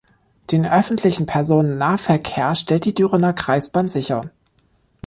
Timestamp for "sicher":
3.87-4.31